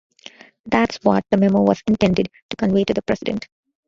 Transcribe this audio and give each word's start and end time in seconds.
That's 0.65 0.97
what 1.03 1.23
the 1.29 1.37
memo 1.37 1.61
was 1.61 1.83
intended 1.85 2.27
to 2.49 2.55
convey 2.57 2.85
to 2.85 2.93
the 2.95 3.03
President. 3.03 3.47